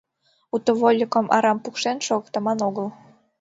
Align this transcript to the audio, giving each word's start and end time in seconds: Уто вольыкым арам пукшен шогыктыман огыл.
Уто 0.55 0.71
вольыкым 0.79 1.25
арам 1.35 1.57
пукшен 1.63 1.97
шогыктыман 2.07 2.59
огыл. 2.67 2.87